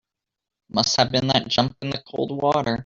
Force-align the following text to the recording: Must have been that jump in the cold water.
Must 0.69 0.97
have 0.97 1.11
been 1.11 1.27
that 1.27 1.47
jump 1.47 1.77
in 1.83 1.91
the 1.91 2.01
cold 2.01 2.31
water. 2.41 2.79